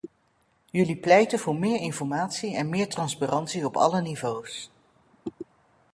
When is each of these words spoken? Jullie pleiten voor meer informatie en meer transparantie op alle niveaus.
Jullie 0.71 0.95
pleiten 0.97 1.39
voor 1.39 1.55
meer 1.55 1.79
informatie 1.79 2.55
en 2.55 2.69
meer 2.69 2.89
transparantie 2.89 3.65
op 3.65 3.77
alle 3.77 4.01
niveaus. 4.01 4.69